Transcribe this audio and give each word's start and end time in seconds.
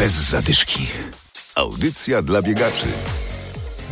Bez 0.00 0.12
zadyszki. 0.12 0.86
Audycja 1.54 2.22
dla 2.22 2.42
biegaczy. 2.42 2.86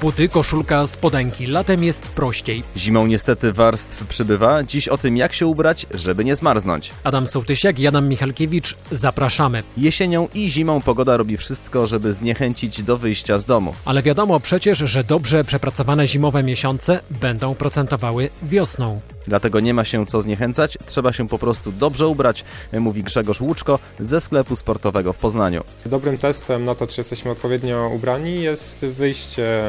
Buty, 0.00 0.28
koszulka, 0.28 0.86
spodenki. 0.86 1.46
Latem 1.46 1.84
jest 1.84 2.02
prościej. 2.02 2.62
Zimą 2.76 3.06
niestety 3.06 3.52
warstw 3.52 4.06
przybywa. 4.06 4.62
Dziś 4.62 4.88
o 4.88 4.98
tym, 4.98 5.16
jak 5.16 5.34
się 5.34 5.46
ubrać, 5.46 5.86
żeby 5.94 6.24
nie 6.24 6.36
zmarznąć. 6.36 6.90
Adam 7.04 7.26
Sołtysiak, 7.26 7.78
Jadam 7.78 8.08
Michalkiewicz. 8.08 8.76
Zapraszamy. 8.92 9.62
Jesienią 9.76 10.28
i 10.34 10.50
zimą 10.50 10.80
pogoda 10.80 11.16
robi 11.16 11.36
wszystko, 11.36 11.86
żeby 11.86 12.12
zniechęcić 12.12 12.82
do 12.82 12.96
wyjścia 12.96 13.38
z 13.38 13.44
domu. 13.44 13.74
Ale 13.84 14.02
wiadomo 14.02 14.40
przecież, 14.40 14.78
że 14.78 15.04
dobrze 15.04 15.44
przepracowane 15.44 16.06
zimowe 16.06 16.42
miesiące 16.42 17.00
będą 17.10 17.54
procentowały 17.54 18.30
wiosną. 18.42 19.00
Dlatego 19.28 19.60
nie 19.60 19.74
ma 19.74 19.84
się 19.84 20.06
co 20.06 20.20
zniechęcać, 20.20 20.78
trzeba 20.86 21.12
się 21.12 21.28
po 21.28 21.38
prostu 21.38 21.72
dobrze 21.72 22.06
ubrać, 22.08 22.44
mówi 22.72 23.02
Grzegorz 23.02 23.40
Łuczko 23.40 23.78
ze 24.00 24.20
sklepu 24.20 24.56
sportowego 24.56 25.12
w 25.12 25.16
Poznaniu. 25.16 25.64
Dobrym 25.86 26.18
testem 26.18 26.64
na 26.64 26.74
to, 26.74 26.86
czy 26.86 27.00
jesteśmy 27.00 27.30
odpowiednio 27.30 27.90
ubrani 27.94 28.42
jest 28.42 28.78
wyjście 28.78 29.62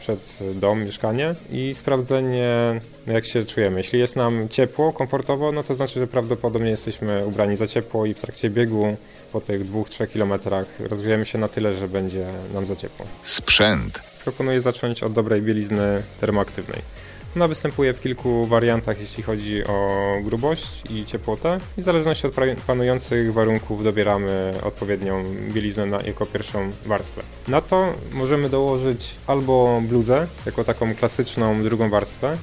przed 0.00 0.38
dom, 0.54 0.84
mieszkanie 0.84 1.34
i 1.52 1.74
sprawdzenie, 1.74 2.80
jak 3.06 3.24
się 3.24 3.44
czujemy. 3.44 3.78
Jeśli 3.78 3.98
jest 3.98 4.16
nam 4.16 4.48
ciepło, 4.48 4.92
komfortowo, 4.92 5.52
no 5.52 5.62
to 5.62 5.74
znaczy, 5.74 6.00
że 6.00 6.06
prawdopodobnie 6.06 6.70
jesteśmy 6.70 7.26
ubrani 7.26 7.56
za 7.56 7.66
ciepło 7.66 8.06
i 8.06 8.14
w 8.14 8.20
trakcie 8.20 8.50
biegu 8.50 8.96
po 9.32 9.40
tych 9.40 9.64
dwóch, 9.64 9.88
trzech 9.88 10.10
kilometrach 10.10 10.66
rozgrzejemy 10.80 11.24
się 11.24 11.38
na 11.38 11.48
tyle, 11.48 11.74
że 11.74 11.88
będzie 11.88 12.26
nam 12.54 12.66
za 12.66 12.76
ciepło. 12.76 13.06
Sprzęt. 13.22 14.00
Proponuję 14.24 14.60
zacząć 14.60 15.02
od 15.02 15.12
dobrej 15.12 15.42
bielizny 15.42 16.02
termoaktywnej. 16.20 16.82
Ona 17.36 17.48
występuje 17.48 17.94
w 17.94 18.00
kilku 18.00 18.46
wariantach, 18.46 19.00
jeśli 19.00 19.22
chodzi 19.22 19.64
o 19.64 20.00
grubość 20.24 20.82
i 20.90 21.04
ciepłotę. 21.04 21.60
I 21.78 21.82
w 21.82 21.84
zależności 21.84 22.26
od 22.26 22.34
panujących 22.66 23.32
warunków 23.32 23.84
dobieramy 23.84 24.54
odpowiednią 24.62 25.24
bieliznę 25.52 25.86
na, 25.86 26.00
jako 26.00 26.26
pierwszą 26.26 26.70
warstwę. 26.84 27.22
Na 27.48 27.60
to 27.60 27.92
możemy 28.12 28.50
dołożyć 28.50 29.14
albo 29.26 29.82
bluzę, 29.88 30.26
jako 30.46 30.64
taką 30.64 30.94
klasyczną 30.94 31.62
drugą 31.62 31.90
warstwę, 31.90 32.36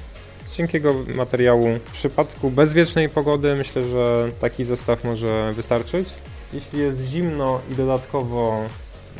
z 0.46 0.56
cienkiego 0.56 0.94
materiału. 1.14 1.78
W 1.84 1.92
przypadku 1.92 2.50
bezwiecznej 2.50 3.08
pogody 3.08 3.54
myślę, 3.54 3.82
że 3.82 4.28
taki 4.40 4.64
zestaw 4.64 5.04
może 5.04 5.50
wystarczyć. 5.52 6.08
Jeśli 6.52 6.78
jest 6.78 7.04
zimno 7.04 7.60
i 7.70 7.74
dodatkowo 7.74 8.62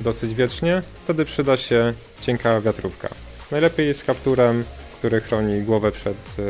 dosyć 0.00 0.34
wiecznie, 0.34 0.82
wtedy 1.04 1.24
przyda 1.24 1.56
się 1.56 1.92
cienka 2.20 2.60
wiatrówka. 2.60 3.08
Najlepiej 3.50 3.94
z 3.94 4.04
kapturem 4.04 4.64
który 5.04 5.20
chroni 5.20 5.62
głowę 5.62 5.92
przed 5.92 6.16
e, 6.38 6.42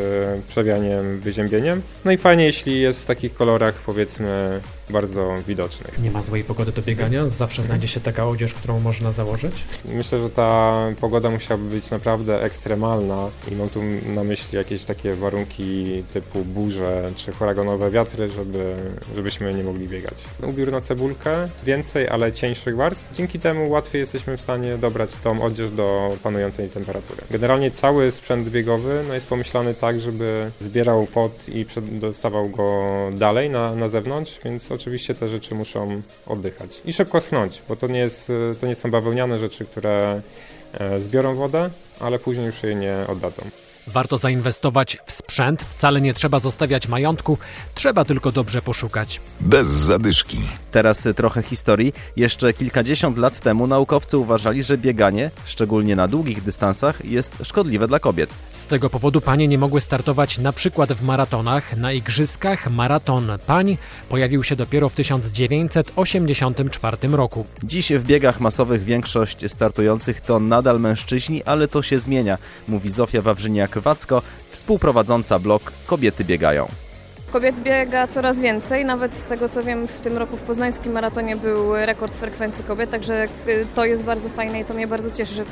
przewianiem, 0.48 1.20
wyziębieniem. 1.20 1.82
No 2.04 2.12
i 2.12 2.16
fajnie, 2.16 2.44
jeśli 2.44 2.80
jest 2.80 3.02
w 3.02 3.06
takich 3.06 3.34
kolorach, 3.34 3.74
powiedzmy, 3.74 4.60
bardzo 4.90 5.34
widocznych. 5.48 5.98
Nie 5.98 6.10
ma 6.10 6.22
złej 6.22 6.44
pogody 6.44 6.72
do 6.72 6.82
biegania? 6.82 7.28
Zawsze 7.28 7.62
znajdzie 7.62 7.88
się 7.88 8.00
taka 8.00 8.26
odzież, 8.26 8.54
którą 8.54 8.80
można 8.80 9.12
założyć? 9.12 9.54
Myślę, 9.84 10.20
że 10.20 10.30
ta 10.30 10.74
pogoda 11.00 11.30
musiałaby 11.30 11.70
być 11.70 11.90
naprawdę 11.90 12.42
ekstremalna 12.42 13.28
i 13.52 13.56
mam 13.56 13.68
tu 13.68 13.80
na 14.14 14.24
myśli 14.24 14.58
jakieś 14.58 14.84
takie 14.84 15.14
warunki 15.14 16.02
typu 16.12 16.44
burze 16.44 17.10
czy 17.16 17.32
huraganowe 17.32 17.90
wiatry, 17.90 18.30
żeby, 18.30 18.74
żebyśmy 19.16 19.54
nie 19.54 19.64
mogli 19.64 19.88
biegać. 19.88 20.24
Ubiór 20.42 20.72
na 20.72 20.80
cebulkę, 20.80 21.48
więcej, 21.64 22.08
ale 22.08 22.32
cieńszych 22.32 22.76
warstw. 22.76 23.12
Dzięki 23.12 23.38
temu 23.38 23.70
łatwiej 23.70 24.00
jesteśmy 24.00 24.36
w 24.36 24.40
stanie 24.40 24.78
dobrać 24.78 25.16
tą 25.16 25.42
odzież 25.42 25.70
do 25.70 26.16
panującej 26.22 26.68
temperatury. 26.68 27.22
Generalnie 27.30 27.70
cały 27.70 28.10
sprzęt 28.10 28.48
biegowy 28.48 29.04
no, 29.08 29.14
jest 29.14 29.28
pomyślany 29.28 29.74
tak, 29.74 30.00
żeby 30.00 30.50
zbierał 30.60 31.06
pot 31.06 31.48
i 31.48 31.66
dostawał 31.92 32.48
go 32.48 32.92
dalej 33.12 33.50
na, 33.50 33.74
na 33.74 33.88
zewnątrz, 33.88 34.40
więc 34.44 34.72
oczywiście 34.74 35.14
te 35.14 35.28
rzeczy 35.28 35.54
muszą 35.54 36.02
oddychać. 36.26 36.80
I 36.84 36.92
szybko 36.92 37.20
snąć, 37.20 37.62
bo 37.68 37.76
to 37.76 37.86
nie, 37.86 37.98
jest, 37.98 38.32
to 38.60 38.66
nie 38.66 38.74
są 38.74 38.90
bawełniane 38.90 39.38
rzeczy, 39.38 39.64
które 39.64 40.20
e, 40.72 40.98
zbiorą 40.98 41.34
wodę, 41.34 41.70
ale 42.00 42.18
później 42.18 42.46
już 42.46 42.62
jej 42.62 42.76
nie 42.76 42.94
oddadzą. 43.08 43.42
Warto 43.86 44.18
zainwestować 44.18 44.98
w 45.06 45.12
sprzęt, 45.12 45.62
wcale 45.62 46.00
nie 46.00 46.14
trzeba 46.14 46.40
zostawiać 46.40 46.88
majątku, 46.88 47.38
trzeba 47.74 48.04
tylko 48.04 48.32
dobrze 48.32 48.62
poszukać. 48.62 49.20
Bez 49.40 49.66
zadyszki. 49.66 50.38
Teraz 50.70 51.08
trochę 51.16 51.42
historii. 51.42 51.92
Jeszcze 52.16 52.52
kilkadziesiąt 52.52 53.18
lat 53.18 53.40
temu 53.40 53.66
naukowcy 53.66 54.18
uważali, 54.18 54.62
że 54.62 54.78
bieganie, 54.78 55.30
szczególnie 55.46 55.96
na 55.96 56.08
długich 56.08 56.42
dystansach, 56.42 57.04
jest 57.04 57.34
szkodliwe 57.42 57.88
dla 57.88 57.98
kobiet. 57.98 58.30
Z 58.52 58.66
tego 58.66 58.90
powodu 58.90 59.20
panie 59.20 59.48
nie 59.48 59.58
mogły 59.58 59.80
startować 59.80 60.38
na 60.38 60.52
przykład 60.52 60.92
w 60.92 61.02
maratonach. 61.02 61.76
Na 61.76 61.92
igrzyskach 61.92 62.70
maraton 62.70 63.32
pań 63.46 63.78
pojawił 64.08 64.44
się 64.44 64.56
dopiero 64.56 64.88
w 64.88 64.94
1984 64.94 67.08
roku. 67.08 67.46
Dziś 67.62 67.92
w 67.92 68.04
biegach 68.04 68.40
masowych 68.40 68.84
większość 68.84 69.52
startujących 69.52 70.20
to 70.20 70.40
nadal 70.40 70.80
mężczyźni, 70.80 71.44
ale 71.44 71.68
to 71.68 71.82
się 71.82 72.00
zmienia, 72.00 72.38
mówi 72.68 72.90
Zofia 72.90 73.22
Wawrzyniak 73.22 73.73
Wacko, 73.80 74.22
współprowadząca 74.50 75.38
blog 75.38 75.72
Kobiety 75.86 76.24
Biegają. 76.24 76.83
Kobiet 77.34 77.56
biega 77.62 78.06
coraz 78.06 78.40
więcej, 78.40 78.84
nawet 78.84 79.14
z 79.14 79.24
tego 79.24 79.48
co 79.48 79.62
wiem 79.62 79.86
w 79.86 80.00
tym 80.00 80.16
roku 80.16 80.36
w 80.36 80.40
poznańskim 80.40 80.92
maratonie 80.92 81.36
był 81.36 81.74
rekord 81.74 82.16
frekwencji 82.16 82.64
kobiet, 82.64 82.90
także 82.90 83.24
y, 83.48 83.66
to 83.74 83.84
jest 83.84 84.02
bardzo 84.02 84.28
fajne 84.28 84.60
i 84.60 84.64
to 84.64 84.74
mnie 84.74 84.86
bardzo 84.86 85.16
cieszy, 85.16 85.34
że 85.34 85.44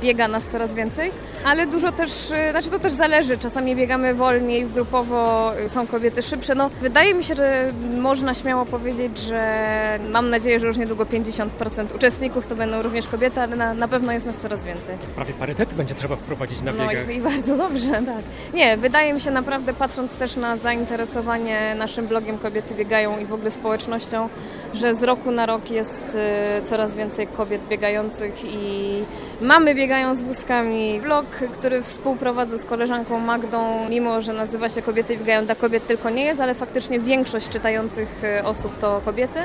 biega 0.00 0.28
nas 0.28 0.46
coraz 0.46 0.74
więcej, 0.74 1.10
ale 1.44 1.66
dużo 1.66 1.92
też, 1.92 2.30
y, 2.30 2.50
znaczy 2.50 2.70
to 2.70 2.78
też 2.78 2.92
zależy, 2.92 3.38
czasami 3.38 3.76
biegamy 3.76 4.14
wolniej, 4.14 4.66
grupowo 4.66 5.52
y, 5.58 5.68
są 5.68 5.86
kobiety 5.86 6.22
szybsze, 6.22 6.54
no 6.54 6.70
wydaje 6.80 7.14
mi 7.14 7.24
się, 7.24 7.34
że 7.34 7.72
można 8.00 8.34
śmiało 8.34 8.64
powiedzieć, 8.64 9.18
że 9.18 9.98
mam 10.12 10.30
nadzieję, 10.30 10.60
że 10.60 10.66
już 10.66 10.76
niedługo 10.76 11.04
50% 11.04 11.48
uczestników 11.94 12.46
to 12.46 12.54
będą 12.54 12.82
również 12.82 13.08
kobiety, 13.08 13.40
ale 13.40 13.56
na, 13.56 13.74
na 13.74 13.88
pewno 13.88 14.12
jest 14.12 14.26
nas 14.26 14.36
coraz 14.36 14.64
więcej. 14.64 14.96
Prawie 15.14 15.34
parytet 15.34 15.74
będzie 15.74 15.94
trzeba 15.94 16.16
wprowadzić 16.16 16.62
na 16.62 16.72
biegach. 16.72 17.06
No 17.06 17.12
i, 17.12 17.16
i 17.16 17.20
bardzo 17.20 17.56
dobrze, 17.56 17.92
tak. 17.92 18.22
Nie, 18.54 18.76
wydaje 18.76 19.14
mi 19.14 19.20
się 19.20 19.30
naprawdę 19.30 19.74
patrząc 19.74 20.16
też 20.16 20.36
na 20.36 20.56
zainteresowanie 20.56 21.17
zainteresowanie 21.22 21.74
naszym 21.78 22.06
blogiem 22.06 22.38
Kobiety 22.38 22.74
Biegają 22.74 23.18
i 23.18 23.24
w 23.24 23.34
ogóle 23.34 23.50
społecznością, 23.50 24.28
że 24.74 24.94
z 24.94 25.02
roku 25.02 25.30
na 25.30 25.46
rok 25.46 25.70
jest 25.70 26.16
y, 26.62 26.66
coraz 26.66 26.94
więcej 26.94 27.26
kobiet 27.26 27.68
biegających 27.68 28.44
i 28.44 28.90
mamy 29.40 29.74
biegają 29.74 30.14
z 30.14 30.22
wózkami. 30.22 31.00
Blog, 31.00 31.26
który 31.26 31.82
współprowadzę 31.82 32.58
z 32.58 32.64
koleżanką 32.64 33.20
Magdą, 33.20 33.88
mimo 33.88 34.22
że 34.22 34.32
nazywa 34.32 34.68
się 34.68 34.82
Kobiety 34.82 35.16
Biegają 35.16 35.44
dla 35.44 35.54
kobiet, 35.54 35.86
tylko 35.86 36.10
nie 36.10 36.24
jest, 36.24 36.40
ale 36.40 36.54
faktycznie 36.54 37.00
większość 37.00 37.48
czytających 37.48 38.24
y, 38.24 38.44
osób 38.44 38.78
to 38.78 39.00
kobiety. 39.04 39.40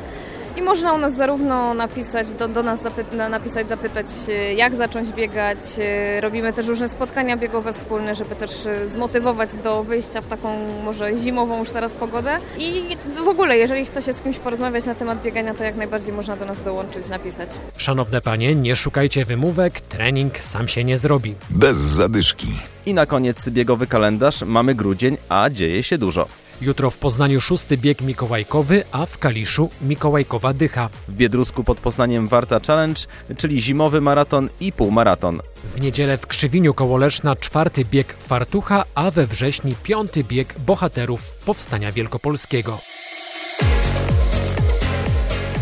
I 0.57 0.61
można 0.61 0.93
u 0.93 0.97
nas 0.97 1.15
zarówno 1.15 1.73
napisać, 1.73 2.31
do, 2.31 2.47
do 2.47 2.63
nas 2.63 2.79
zapy- 2.83 3.29
napisać, 3.29 3.67
zapytać, 3.67 4.05
e, 4.29 4.53
jak 4.53 4.75
zacząć 4.75 5.09
biegać. 5.09 5.57
E, 5.79 6.21
robimy 6.21 6.53
też 6.53 6.67
różne 6.67 6.89
spotkania 6.89 7.37
biegowe 7.37 7.73
wspólne, 7.73 8.15
żeby 8.15 8.35
też 8.35 8.65
e, 8.65 8.89
zmotywować 8.89 9.49
do 9.63 9.83
wyjścia 9.83 10.21
w 10.21 10.27
taką 10.27 10.67
może 10.83 11.17
zimową 11.17 11.59
już 11.59 11.69
teraz 11.69 11.93
pogodę. 11.93 12.37
I 12.57 12.97
w 13.25 13.27
ogóle, 13.27 13.57
jeżeli 13.57 13.85
chce 13.85 14.01
się 14.01 14.13
z 14.13 14.21
kimś 14.21 14.37
porozmawiać 14.39 14.85
na 14.85 14.95
temat 14.95 15.21
biegania, 15.21 15.53
to 15.53 15.63
jak 15.63 15.75
najbardziej 15.75 16.13
można 16.13 16.37
do 16.37 16.45
nas 16.45 16.63
dołączyć, 16.63 17.09
napisać. 17.09 17.49
Szanowne 17.77 18.21
panie, 18.21 18.55
nie 18.55 18.75
szukajcie 18.75 19.25
wymówek, 19.25 19.81
trening 19.81 20.37
sam 20.39 20.67
się 20.67 20.83
nie 20.83 20.97
zrobi. 20.97 21.35
Bez 21.49 21.77
zadyszki. 21.77 22.47
I 22.85 22.93
na 22.93 23.05
koniec 23.05 23.49
biegowy 23.49 23.87
kalendarz. 23.87 24.41
Mamy 24.41 24.75
grudzień, 24.75 25.17
a 25.29 25.49
dzieje 25.49 25.83
się 25.83 25.97
dużo. 25.97 26.27
Jutro 26.63 26.91
w 26.91 26.97
Poznaniu 26.97 27.41
szósty 27.41 27.77
bieg 27.77 28.01
mikołajkowy, 28.01 28.83
a 28.91 29.05
w 29.05 29.17
Kaliszu 29.17 29.69
mikołajkowa 29.81 30.53
dycha. 30.53 30.89
W 31.07 31.13
Biedrusku 31.13 31.63
pod 31.63 31.79
Poznaniem 31.79 32.27
Warta 32.27 32.59
Challenge, 32.67 33.01
czyli 33.37 33.61
zimowy 33.61 34.01
maraton 34.01 34.49
i 34.59 34.71
półmaraton. 34.71 35.41
W 35.75 35.81
niedzielę 35.81 36.17
w 36.17 36.27
Krzywiniu 36.27 36.73
koło 36.73 36.97
Leszna 36.97 37.35
czwarty 37.35 37.85
bieg 37.85 38.15
Fartucha, 38.27 38.85
a 38.95 39.11
we 39.11 39.27
wrześniu 39.27 39.75
piąty 39.83 40.23
bieg 40.23 40.55
bohaterów 40.59 41.31
Powstania 41.45 41.91
Wielkopolskiego. 41.91 42.77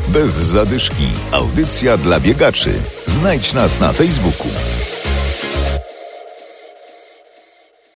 Bez 0.07 0.31
zadyszki. 0.31 1.07
Audycja 1.31 1.97
dla 1.97 2.19
biegaczy. 2.19 2.73
Znajdź 3.05 3.53
nas 3.53 3.79
na 3.79 3.93
Facebooku. 3.93 4.47